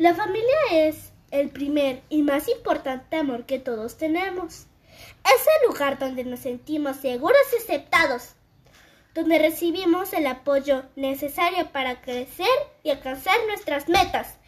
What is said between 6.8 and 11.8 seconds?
seguros y aceptados, donde recibimos el apoyo necesario